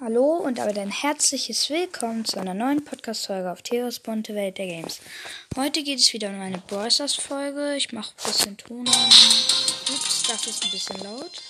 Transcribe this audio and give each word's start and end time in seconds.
Hallo 0.00 0.36
und 0.36 0.60
aber 0.60 0.80
ein 0.80 0.92
herzliches 0.92 1.70
Willkommen 1.70 2.24
zu 2.24 2.38
einer 2.38 2.54
neuen 2.54 2.84
Podcast-Folge 2.84 3.50
auf 3.50 3.62
Theos 3.62 3.98
bunte 3.98 4.32
Welt 4.36 4.56
der 4.56 4.68
Games. 4.68 5.00
Heute 5.56 5.82
geht 5.82 5.98
es 5.98 6.12
wieder 6.12 6.28
um 6.28 6.40
eine 6.40 6.58
Brawlers 6.58 7.16
Folge. 7.16 7.74
Ich 7.74 7.92
mache 7.92 8.12
ein 8.12 8.30
bisschen 8.30 8.56
Ton 8.58 8.86
an. 8.86 9.06
Ups, 9.92 10.22
das 10.28 10.46
ist 10.46 10.64
ein 10.64 10.70
bisschen 10.70 11.00
laut. 11.00 11.42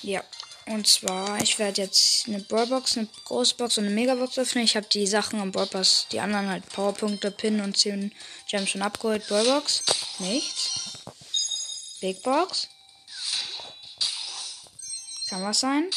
Ja, 0.00 0.24
und 0.68 0.86
zwar, 0.86 1.38
ich 1.42 1.58
werde 1.58 1.82
jetzt 1.82 2.26
eine 2.28 2.38
Brawlbox, 2.38 2.96
eine 2.96 3.08
große 3.26 3.56
Box 3.56 3.76
und 3.76 3.84
eine 3.84 3.94
Megabox 3.94 4.38
öffnen. 4.38 4.64
Ich 4.64 4.74
habe 4.74 4.86
die 4.90 5.06
Sachen 5.06 5.38
am 5.38 5.52
Brawlpass, 5.52 6.06
die 6.12 6.20
anderen 6.20 6.48
halt 6.48 6.66
Powerpunkte, 6.70 7.30
Pin 7.30 7.60
und 7.60 7.76
10 7.76 8.10
Gems 8.48 8.70
schon 8.70 8.80
abgeholt. 8.80 9.28
Brawlbox, 9.28 9.84
nichts. 10.20 10.94
Big 12.00 12.22
Box. 12.22 12.68
Kann 15.28 15.42
was 15.42 15.60
sein? 15.60 15.90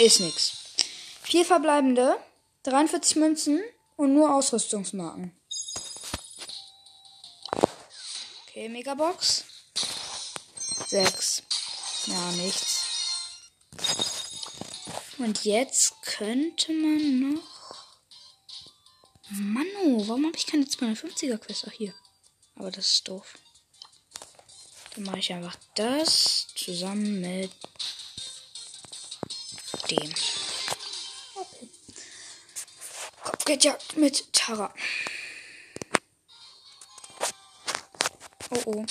Ist 0.00 0.20
nix. 0.20 0.52
Vier 1.20 1.44
verbleibende, 1.44 2.16
43 2.62 3.16
Münzen 3.16 3.62
und 3.96 4.14
nur 4.14 4.34
Ausrüstungsmarken. 4.34 5.38
Okay, 8.48 8.70
Megabox. 8.70 9.44
Sechs. 10.86 11.42
Ja, 12.06 12.32
nichts. 12.32 12.86
Und 15.18 15.44
jetzt 15.44 15.92
könnte 16.00 16.72
man 16.72 17.34
noch. 17.34 17.86
Mano, 19.28 20.08
warum 20.08 20.24
habe 20.24 20.38
ich 20.38 20.46
keine 20.46 20.64
250er 20.64 21.36
Quest? 21.36 21.66
Ach, 21.68 21.72
hier. 21.72 21.92
Aber 22.54 22.70
das 22.70 22.86
ist 22.86 23.06
doof. 23.06 23.34
Dann 24.94 25.04
mache 25.04 25.18
ich 25.18 25.30
einfach 25.30 25.56
das 25.74 26.46
zusammen 26.54 27.20
mit 27.20 27.52
dem. 29.90 30.14
Kopfgeldjagd 33.24 33.96
mit 33.96 34.32
Tara. 34.32 34.72
Oh 38.50 38.62
oh. 38.66 38.86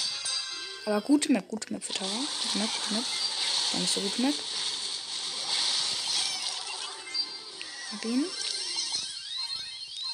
Aber 0.85 1.01
gute 1.01 1.31
Map, 1.31 1.47
gute 1.47 1.71
Map 1.73 1.83
für 1.83 1.93
Tara. 1.93 2.09
Gute 2.09 2.57
Map, 2.57 2.69
gute 2.73 2.93
Map. 2.95 3.05
War 3.71 3.81
nicht 3.81 3.93
so 3.93 4.01
gute 4.01 4.21
Map. 4.21 4.33
Hab. 7.91 8.01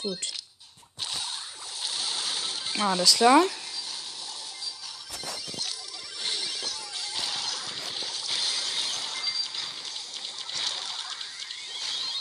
Gut. 0.02 0.34
Alles 2.80 3.16
klar. 3.16 3.44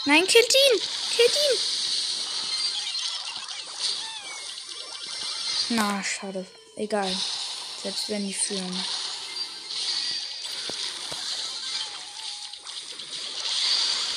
Nein, 0.07 0.27
killt 0.27 0.53
ihn! 0.53 0.81
Killt 1.15 1.35
ihn! 1.35 1.59
Na, 5.69 6.03
schade. 6.03 6.45
Egal. 6.75 7.11
Selbst 7.81 8.09
wenn 8.09 8.27
die 8.27 8.33
führen. 8.33 8.85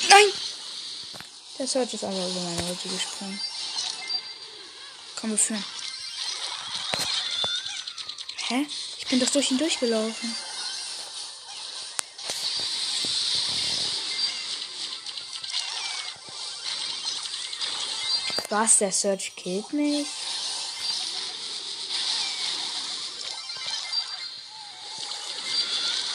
Nein! 0.09 0.31
Der 1.57 1.67
Search 1.67 1.93
ist 1.95 2.03
aber 2.03 2.27
über 2.27 2.39
meine 2.41 2.63
Ulti 2.69 2.89
gesprungen. 2.89 3.39
Komm, 5.15 5.31
wir 5.31 5.37
führen. 5.39 5.65
Hä? 8.47 8.67
Ich 8.99 9.07
bin 9.07 9.19
doch 9.19 9.29
durch 9.31 9.49
ihn 9.49 9.57
durchgelaufen. 9.57 10.35
Was? 18.49 18.79
Der 18.79 18.91
Search 18.91 19.35
killt 19.35 19.71
mich? 19.73 20.07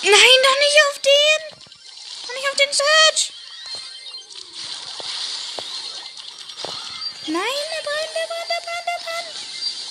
Nein, 0.02 0.38
doch 0.42 0.58
nicht 0.58 0.78
auf 0.90 0.98
den! 0.98 1.40
Doch 2.26 2.34
nicht 2.34 2.48
auf 2.50 2.56
den 2.56 2.72
Search! 2.72 3.32
Nein, 7.26 7.42
der 7.72 7.82
brennt, 7.82 8.14
der 8.14 8.26
brennt, 8.26 8.50
der 8.50 8.60
brennt, 8.66 8.86
der 8.86 8.98
brennt! 9.04 9.36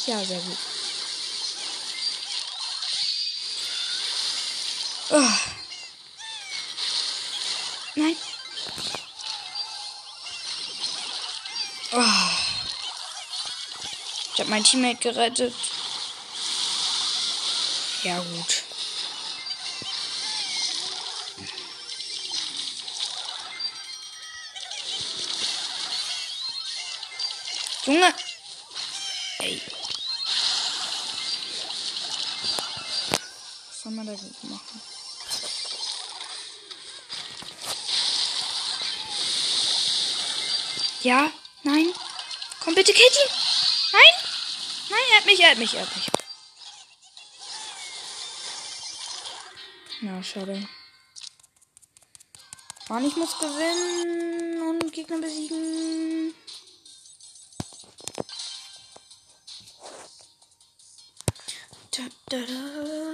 Ja, 0.05 0.25
sehr 0.25 0.39
gut. 0.39 0.57
Oh. 5.09 5.31
Nein. 7.95 8.17
Oh. 11.93 12.22
Ich 14.33 14.39
habe 14.39 14.49
mein 14.49 14.63
Teammate 14.63 14.97
gerettet. 14.97 15.53
Ja, 18.01 18.17
gut. 18.17 18.63
Junge. 27.85 28.13
Ey. 29.39 29.61
Was 33.67 33.81
soll 33.83 33.91
man 33.91 34.07
da 34.07 34.13
gut 34.13 34.43
machen? 34.45 34.81
Ja, 41.03 41.29
nein. 41.63 41.93
Komm 42.61 42.73
bitte, 42.73 42.93
Kitty. 42.93 43.29
Nein. 43.93 44.01
Nein, 44.89 44.99
er 45.11 45.17
hat 45.17 45.25
mich, 45.25 45.39
er 45.39 45.51
hat 45.51 45.57
mich, 45.59 45.73
er 45.75 45.81
hat 45.81 45.95
mich. 45.95 46.07
Na, 50.01 50.23
schade. 50.23 50.67
Mann, 52.89 53.05
ich 53.05 53.15
muss 53.15 53.37
gewinnen 53.37 54.61
und 54.61 54.91
Gegner 54.91 55.19
besiegen. 55.19 56.33
Da, 61.91 62.03
da, 62.29 62.37
da. 62.37 63.13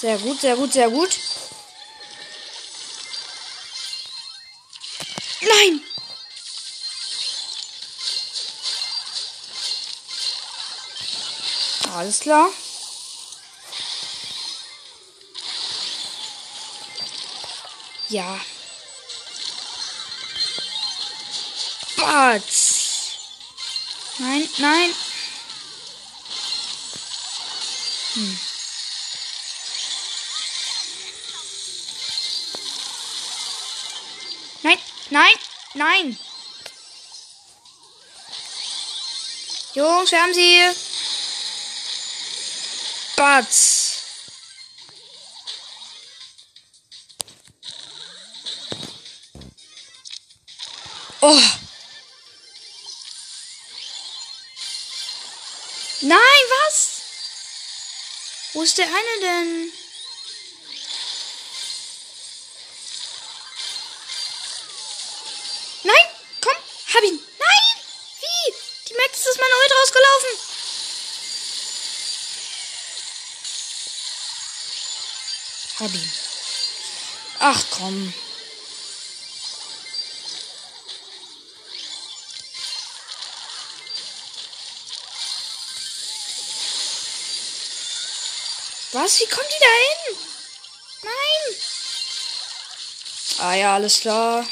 Sehr 0.00 0.18
gut, 0.18 0.40
sehr 0.40 0.56
gut, 0.56 0.72
sehr 0.72 0.90
gut. 0.90 1.27
Nein! 5.58 5.80
Alles 11.94 12.20
klar. 12.20 12.48
Ja. 18.08 18.40
Batz. 21.96 23.18
Nein, 24.18 24.48
nein. 24.58 24.94
Hm. 28.14 28.38
Nein, 34.62 34.78
nein, 35.10 35.47
nein. 35.74 36.18
Jungs, 39.74 40.10
wir 40.10 40.22
haben 40.22 40.34
sie. 40.34 40.60
Batz. 43.16 43.88
Oh. 51.20 51.40
Nein, 56.00 56.18
was? 56.18 57.02
Wo 58.52 58.62
ist 58.62 58.78
der 58.78 58.86
eine 58.86 59.20
denn? 59.20 59.72
Nein, 65.82 65.94
komm, 66.40 66.56
hab 66.98 67.04
ihn. 67.04 67.20
Nein! 67.38 67.84
Wie? 68.20 68.54
Die 68.88 68.94
Max 68.94 69.26
ist 69.26 69.38
meine 69.38 69.54
Ult 69.54 69.72
rausgelaufen. 69.72 70.30
Hab 75.78 75.94
ihn. 75.94 76.12
Ach 77.38 77.64
komm. 77.70 78.14
Was? 88.92 89.20
Wie 89.20 89.26
kommt 89.26 89.46
die 89.46 89.60
da 89.60 89.66
hin? 89.66 90.16
Nein! 91.02 91.56
Ah 93.38 93.54
ja, 93.54 93.74
alles 93.74 94.00
klar. 94.00 94.44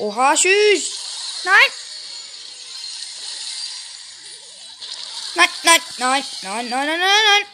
Oha, 0.00 0.34
tschüss! 0.36 0.84
Nein! 1.44 1.70
Nein, 5.34 5.48
nein, 5.64 5.82
nein, 5.98 6.24
nein, 6.42 6.68
nein, 6.68 6.86
nein, 6.86 6.86
nein, 6.86 7.08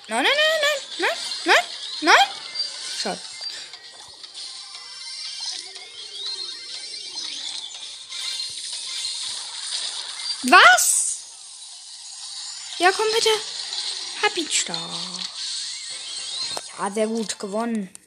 nein, 0.08 0.24
nein, 0.24 0.34
nein, 0.34 0.78
nein, 0.98 1.08
nein, 1.08 1.16
nein, 1.44 1.64
nein. 2.02 2.28
Schade. 3.00 3.20
Was? 10.42 11.16
Ja, 12.76 12.92
komm 12.92 13.06
bitte. 13.14 13.30
Happy 14.20 14.46
Star. 14.50 14.76
Ja, 16.78 16.90
sehr 16.90 17.06
gut. 17.06 17.38
Gewonnen. 17.38 18.03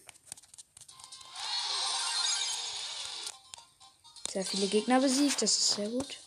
Sehr 4.37 4.45
viele 4.45 4.67
Gegner 4.67 4.99
besiegt. 4.99 5.41
Das 5.41 5.49
ist 5.57 5.71
sehr 5.71 5.89
gut. 5.89 6.19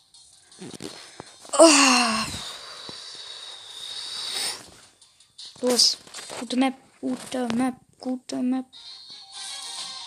Oh. 1.56 2.24
Los. 5.60 5.96
Gute 6.40 6.56
Map. 6.56 6.74
Gute 7.00 7.46
Map. 7.54 7.76
Gute 8.00 8.42
Map. 8.42 8.66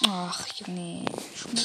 Ach, 0.05 0.45
Junge. 0.57 1.05
Schmuck. 1.33 1.63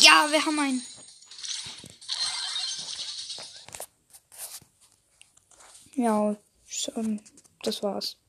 Ja, 0.00 0.26
wir 0.32 0.44
haben 0.44 0.58
einen. 0.58 0.86
Ja, 5.94 6.34
schon. 6.66 7.22
Das 7.64 7.82
war's. 7.82 8.23